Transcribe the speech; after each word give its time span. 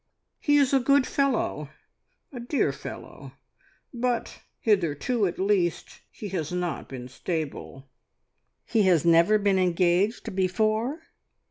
He 0.39 0.57
is 0.57 0.73
a 0.73 0.79
good 0.79 1.05
fellow, 1.05 1.69
a 2.33 2.39
dear 2.39 2.71
fellow, 2.71 3.33
but, 3.93 4.39
hitherto 4.59 5.27
at 5.27 5.37
least, 5.37 6.01
he 6.09 6.29
has 6.29 6.51
not 6.51 6.89
been 6.89 7.07
stable." 7.07 7.87
"He 8.65 8.81
has 8.87 9.05
never 9.05 9.37
been 9.37 9.59
engaged 9.59 10.35
before?" 10.35 11.03